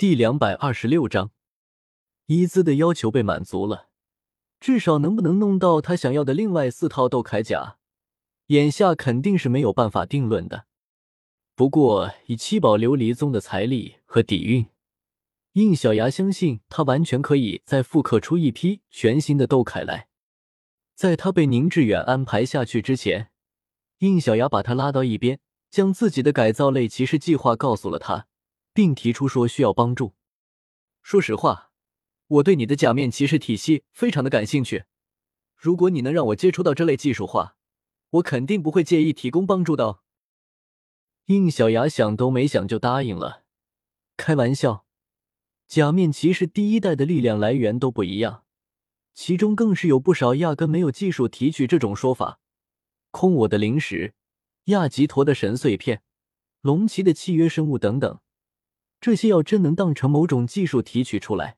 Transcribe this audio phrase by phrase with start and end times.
[0.00, 1.30] 第两百二十六章，
[2.24, 3.90] 伊兹的要求被满足了，
[4.58, 7.76] 至少能不能弄到他想要的另外四套斗铠甲，
[8.46, 10.64] 眼下肯定是没有办法定论的。
[11.54, 14.68] 不过以七宝琉璃宗的财力和底蕴，
[15.52, 20.08] 应小牙相信他完全可以再复刻出一批全新的斗铠来。
[20.94, 23.28] 在他被宁致远安排下去之前，
[23.98, 28.28] 应小牙把他拉到一边，将自己的改造类骑士计划告诉了他。
[28.72, 30.14] 并提出说需要帮助。
[31.02, 31.70] 说实话，
[32.26, 34.84] 我对你的假面骑士体系非常的感兴趣。
[35.56, 37.56] 如果你能让我接触到这类技术话，
[38.10, 40.00] 我肯定不会介意提供帮助的。
[41.26, 43.44] 应小牙想都没想就答应了。
[44.16, 44.84] 开玩笑，
[45.66, 48.44] 假面骑士第一代的力量来源都不一样，
[49.14, 52.40] 其中更是有不少压根没有技术提取这种说法。
[53.10, 54.14] 空我的灵石、
[54.64, 56.02] 亚吉陀的神碎片、
[56.60, 58.20] 龙骑的契约生物等等。
[59.00, 61.56] 这些要真能当成某种技术提取出来，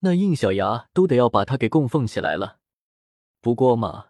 [0.00, 2.58] 那应小牙都得要把它给供奉起来了。
[3.40, 4.06] 不过嘛，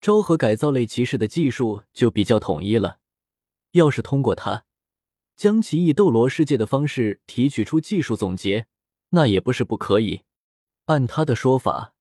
[0.00, 2.98] 昭和改造类骑士的技术就比较统一了，
[3.72, 4.64] 要是通过它
[5.36, 8.66] 将奇异斗罗世界的方式提取出技术总结，
[9.10, 10.22] 那也不是不可以。
[10.84, 11.94] 按他的说法，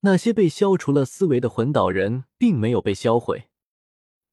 [0.00, 3.48] 那些被消除了思维的魂导人并没有被销毁。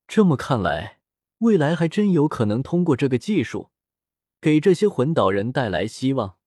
[0.08, 1.00] 这么看来，
[1.40, 3.72] 未来还真有可能通过这个技术。
[4.40, 6.38] 给这些魂导人带来希望，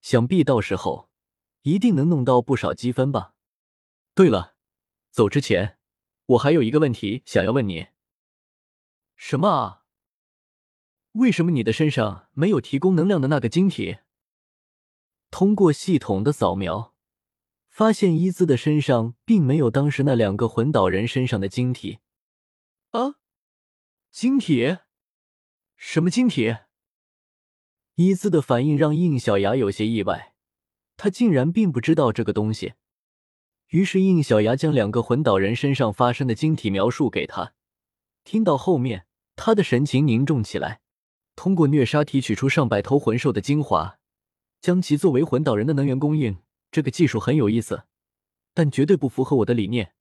[0.00, 1.10] 想必到时候
[1.62, 3.34] 一定能弄到不少积分吧。
[4.14, 4.54] 对了，
[5.10, 5.78] 走之前
[6.26, 7.88] 我还有一个问题想要问你。
[9.16, 9.84] 什么啊？
[11.12, 13.98] 为什么你的身上没有提供能量的那个晶体？
[15.30, 16.94] 通过系统的扫描，
[17.68, 21.98] 发现伊兹的身上并没有当时那两个魂导人身上的晶体。
[22.90, 23.16] 啊？
[24.10, 24.78] 晶体？
[25.76, 26.56] 什么晶体？
[27.96, 30.34] 伊兹的反应让应小牙有些意外，
[30.96, 32.74] 他竟然并不知道这个东西。
[33.68, 37.54] 于是应小牙将两个魂导人身上发生的晶体描述给他。
[38.24, 40.80] 听到后面，他的神情凝重起来。
[41.36, 43.98] 通过虐杀提取出上百头魂兽的精华，
[44.60, 46.38] 将其作为魂导人的能源供应，
[46.70, 47.84] 这个技术很有意思，
[48.52, 49.94] 但绝对不符合我的理念。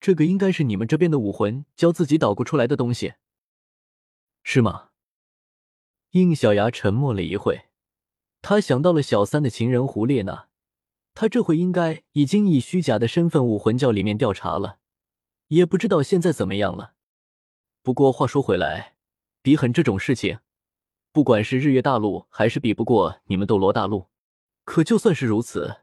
[0.00, 3.14] 这个应该是你们这边的武魂教自己捣鼓出来的东西，
[4.42, 4.85] 是吗？
[6.22, 7.66] 应小牙沉默了一会，
[8.42, 10.48] 他想到了小三的情人胡列娜，
[11.14, 14.78] 他这回应该已经以虚假的身份武魂教里面调查了，
[15.48, 16.94] 也不知道现在怎么样了。
[17.82, 18.96] 不过话说回来，
[19.42, 20.38] 比狠这种事情，
[21.12, 24.06] 不管是日月大陆还是比不过你们斗罗大陆。
[24.64, 25.82] 可就算是如此，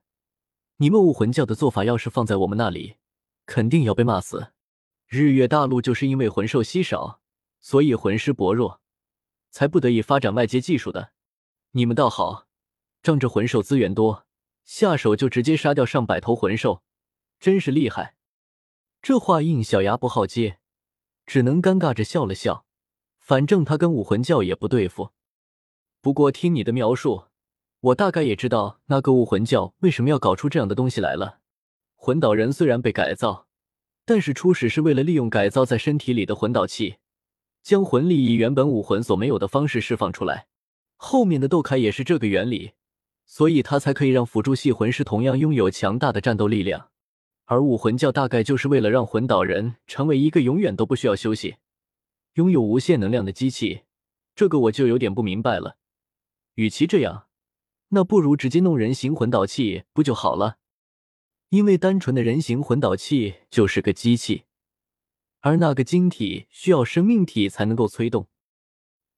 [0.77, 2.97] 你们武魂教的做法要是放在我们那里，
[3.45, 4.47] 肯定要被骂死。
[5.07, 7.21] 日月大陆就是因为魂兽稀少，
[7.61, 8.81] 所以魂师薄弱。
[9.53, 11.11] 才不得已发展外接技术的，
[11.73, 12.47] 你们倒好，
[13.03, 14.25] 仗着魂兽资源多，
[14.65, 16.81] 下手就直接杀掉上百头魂兽，
[17.39, 18.15] 真是厉害。
[18.99, 20.57] 这话应小牙不好接，
[21.27, 22.65] 只能尴尬着笑了笑。
[23.19, 25.11] 反正他跟武魂教也不对付。
[26.01, 27.25] 不过听你的描述，
[27.79, 31.41] 我大概也知道那个武魂教为什么要搞出这样的东西来了。
[31.95, 33.47] 魂导人虽然被改造，
[34.03, 36.95] 但是初始是为了利用改造在身体里的魂导器。
[37.63, 40.47] 将魂力以原本武魂所没有的方式释放出来，
[40.97, 42.73] 后面的斗铠也是这个原理，
[43.25, 46.89] 所以它才可以让辅助系魂师同样拥有强大的战斗力量。
[47.45, 51.55] 而武魂教大概就是为了让魂导人成为一个永远都不需要休息、
[52.33, 53.83] 拥有无限能量的机器，
[54.35, 55.77] 这个我就有点不明白了。
[56.55, 57.27] 与其这样，
[57.89, 60.57] 那不如直接弄人形魂导器不就好了？
[61.49, 64.43] 因为单纯的人形魂导器就是个机器。
[65.43, 68.29] 而那个晶体需要生命体才能够催动，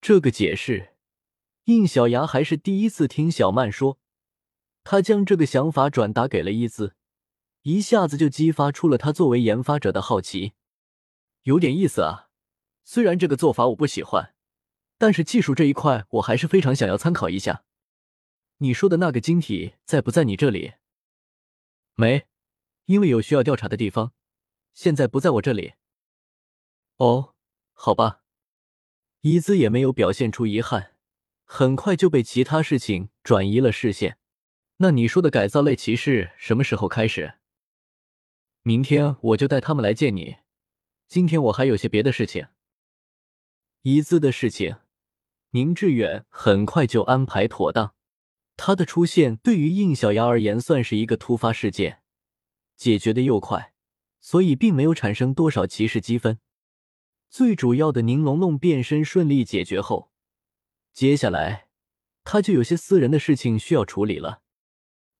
[0.01, 0.95] 这个解释，
[1.65, 3.99] 应小牙还是第一次听小曼说。
[4.83, 6.95] 他将这个想法转达给了伊兹，
[7.61, 10.53] 一下子就激发出了他作为研发者的好奇。
[11.43, 12.29] 有点意思啊，
[12.83, 14.33] 虽然这个做法我不喜欢，
[14.97, 17.63] 但是技术这一块我还是非常想要参考一下。
[18.57, 20.73] 你说的那个晶体在不在你这里？
[21.93, 22.25] 没，
[22.85, 24.13] 因为有需要调查的地方，
[24.73, 25.73] 现在不在我这里。
[26.97, 27.33] 哦，
[27.73, 28.21] 好吧，
[29.21, 30.93] 伊兹也没有表现出遗憾，
[31.43, 34.17] 很快就被其他事情转移了视线。
[34.77, 37.35] 那你说的改造类骑士什么时候开始？
[38.61, 40.37] 明天我就带他们来见你。
[41.07, 42.47] 今天我还有些别的事情。
[43.81, 44.77] 伊兹的事情，
[45.51, 47.93] 宁致远很快就安排妥当。
[48.57, 52.01] 他的出现对于应小牙而言算是一个突发事件，
[52.77, 53.73] 解决的又快，
[54.21, 56.39] 所以并没有产生多少骑士积分。
[57.37, 60.09] 最主要的宁龙龙变身顺利解决后，
[60.93, 61.67] 接下来
[62.23, 64.41] 他就有些私人的事情需要处理了。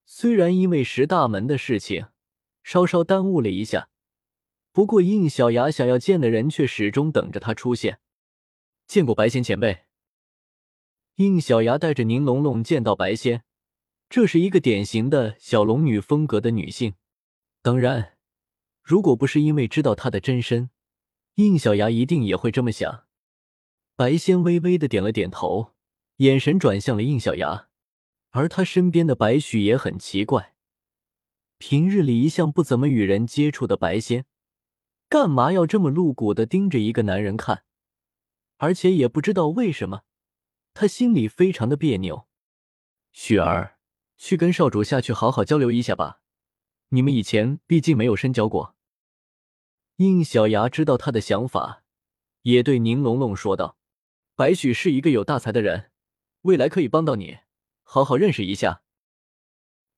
[0.05, 2.07] 虽然因为十大门的事情
[2.63, 3.89] 稍稍耽误了一下，
[4.71, 7.99] 不过应小牙想要见的人却始终等着他出现。
[8.87, 9.79] 见过白仙前辈。
[11.15, 13.43] 应小牙带着宁龙龙见到白仙，
[14.07, 16.93] 这是一个典型的小龙女风格的女性。
[17.61, 18.13] 当然，
[18.81, 20.69] 如果不是因为知道她的真身，
[21.35, 23.05] 应小牙一定也会这么想。
[23.95, 25.73] 白仙微微的点了点头，
[26.17, 27.67] 眼神转向了应小牙，
[28.31, 30.53] 而他身边的白许也很奇怪，
[31.57, 34.25] 平日里一向不怎么与人接触的白仙，
[35.09, 37.63] 干嘛要这么露骨的盯着一个男人看？
[38.57, 40.03] 而且也不知道为什么。
[40.73, 42.27] 他心里非常的别扭，
[43.13, 43.77] 雪儿，
[44.17, 46.21] 去跟少主下去好好交流一下吧。
[46.89, 48.74] 你们以前毕竟没有深交过。
[49.97, 51.83] 应小牙知道他的想法，
[52.41, 53.77] 也对宁龙龙说道
[54.35, 55.91] ：“白许是一个有大才的人，
[56.41, 57.39] 未来可以帮到你，
[57.83, 58.83] 好好认识一下。”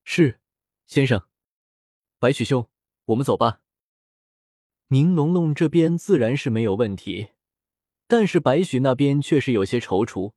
[0.06, 0.40] 是，
[0.86, 1.28] 先生。
[2.20, 2.70] 白许兄，
[3.06, 3.62] 我们走吧。
[4.90, 7.32] 宁龙龙这边自然是没有问题，
[8.08, 10.34] 但是白许那边却是有些踌躇。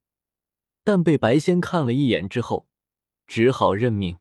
[0.83, 2.67] 但被白仙看了一眼之后，
[3.27, 4.19] 只好认命。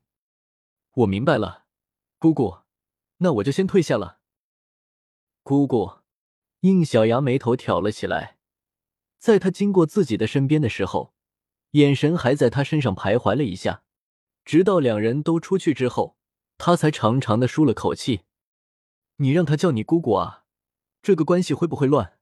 [0.92, 1.66] 我明白了，
[2.18, 2.60] 姑姑，
[3.18, 4.19] 那我就先退下了。
[5.50, 6.02] 姑姑，
[6.60, 8.38] 应小牙眉头挑了起来，
[9.18, 11.16] 在他经过自己的身边的时候，
[11.72, 13.82] 眼神还在他身上徘徊了一下，
[14.46, 16.16] 直到两人都出去之后，
[16.60, 18.26] 他才长长的舒了口气。
[19.16, 20.46] 你让他叫你姑姑啊，
[21.02, 22.20] 这个关系会不会乱？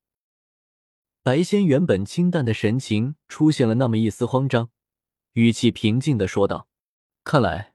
[1.21, 4.69] 白仙原本清淡的神情出现了那么一丝慌张，
[5.33, 6.69] 语气平静的说道
[7.25, 7.73] ：“看来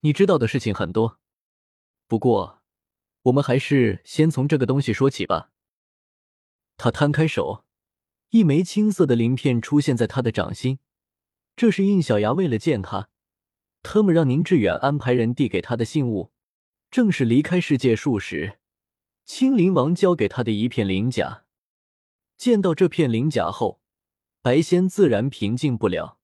[0.00, 1.18] 你知道的事情很多，
[2.06, 2.55] 不过
[3.26, 5.50] 我们还是先从这个东西说起吧。”
[6.76, 7.64] 他摊开手，
[8.30, 10.78] 一枚青色的鳞片出现在他的掌心，
[11.56, 13.08] 这是应小牙为了见他，
[13.82, 16.32] 特么让宁致远安排人递给他的信物，
[16.90, 18.58] 正是离开世界数时，
[19.24, 21.44] 青灵王交给他的一片鳞甲。
[22.36, 23.80] 见到这片鳞甲后，
[24.42, 26.18] 白仙自然平静不了。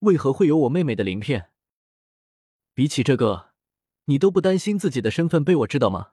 [0.00, 1.50] 为何会有我妹妹的鳞片？
[2.74, 3.51] 比起这个，
[4.06, 6.12] 你都不担心自己的身份被我知道吗？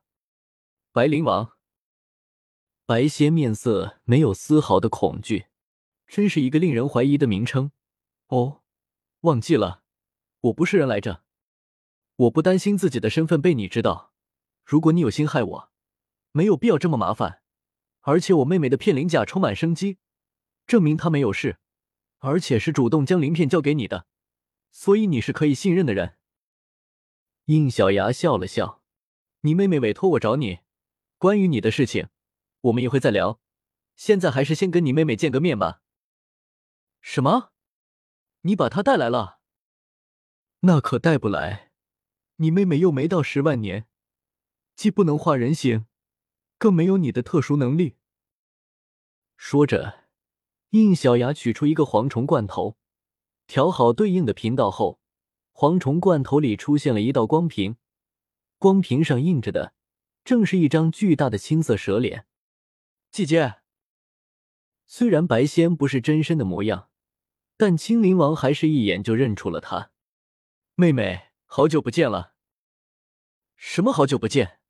[0.92, 1.54] 白灵王。
[2.86, 5.48] 白仙面色没有丝毫的恐惧，
[6.08, 7.72] 真是一个令人怀疑的名称。
[8.28, 8.62] 哦，
[9.22, 9.84] 忘记了，
[10.42, 11.24] 我不是人来着。
[12.16, 14.14] 我不担心自己的身份被你知道。
[14.64, 15.72] 如果你有心害我，
[16.32, 17.42] 没有必要这么麻烦。
[18.02, 19.98] 而且我妹妹的片鳞甲充满生机，
[20.68, 21.58] 证明她没有事，
[22.20, 24.06] 而且是主动将鳞片交给你的，
[24.72, 26.19] 所以你是可以信任的人。
[27.50, 28.84] 应小牙笑了笑
[29.42, 30.60] ：“你妹妹委托我找你，
[31.18, 32.10] 关于你的事情，
[32.62, 33.42] 我们也会再聊。
[33.96, 35.82] 现在还是先跟你妹妹见个面吧。”
[37.02, 37.52] 什么？
[38.42, 39.40] 你把她带来了？
[40.60, 41.72] 那可带不来，
[42.36, 43.88] 你妹妹又没到十万年，
[44.76, 45.88] 既不能化人形。
[46.60, 47.96] 更没有你的特殊能力。
[49.38, 50.10] 说着，
[50.72, 52.78] 应小牙取出一个蝗虫罐头，
[53.48, 54.99] 调好对应的频道后，
[55.60, 57.76] 蝗虫罐头里出现了一道光屏，
[58.58, 59.74] 光屏上印着的
[60.24, 62.26] 正是一张巨大的青色蛇脸。
[63.12, 63.56] 姐姐，
[64.86, 66.90] 虽然白仙不是真身的模样，
[67.58, 69.92] 但青灵王还是一眼就认出了他。
[70.76, 72.36] 妹妹，好久不见了。
[73.58, 74.62] 什么好久不见？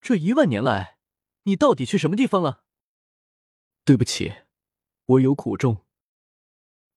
[0.00, 0.96] 这一万年来。
[1.42, 2.64] 你到底去什么地方了？
[3.84, 4.32] 对不起，
[5.04, 5.84] 我有苦衷。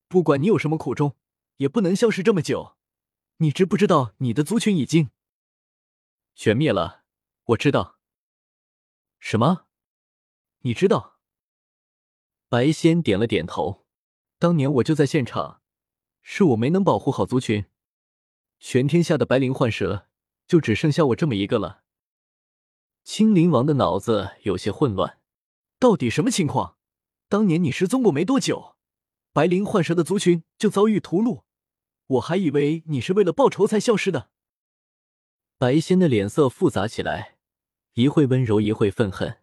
[0.08, 1.14] 不管你有什么苦衷，
[1.56, 2.78] 也不能消失这么久。
[3.42, 5.10] 你知不知道你的族群已经
[6.36, 7.02] 全灭了？
[7.46, 7.98] 我知道。
[9.18, 9.66] 什么？
[10.60, 11.18] 你知道？
[12.48, 13.84] 白仙点了点头。
[14.38, 15.60] 当年我就在现场，
[16.20, 17.66] 是我没能保护好族群，
[18.60, 20.06] 全天下的白灵幻蛇
[20.46, 21.82] 就只剩下我这么一个了。
[23.02, 25.18] 青灵王的脑子有些混乱，
[25.80, 26.76] 到底什么情况？
[27.28, 28.76] 当年你失踪过没多久，
[29.32, 31.42] 白灵幻蛇的族群就遭遇屠戮，
[32.12, 34.28] 我还以为你是为了报仇才消失的。
[35.56, 37.36] 白仙的脸色复杂起来，
[37.94, 39.38] 一会温柔，一会愤恨。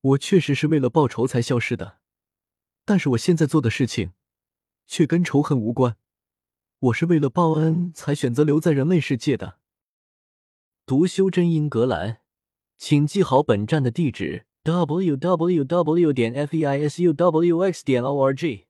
[0.00, 1.98] 我确实是为了报仇才消失的，
[2.84, 4.12] 但是我现在做的事情
[4.86, 5.96] 却跟仇恨无关，
[6.78, 9.58] 我是为了报恩才选择留在人类世界的。
[10.86, 12.20] 读修真英格兰。
[12.76, 16.12] 请记好本站的地址：w w w.
[16.12, 17.84] 点 f e i s u w x.
[17.84, 18.66] 点 o r g。